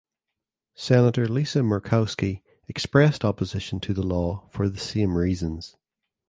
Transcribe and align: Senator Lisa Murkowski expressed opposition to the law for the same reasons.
Senator 0.73 1.27
Lisa 1.27 1.59
Murkowski 1.59 2.41
expressed 2.67 3.23
opposition 3.23 3.79
to 3.81 3.93
the 3.93 4.01
law 4.01 4.47
for 4.49 4.67
the 4.67 4.79
same 4.79 5.15
reasons. 5.15 5.75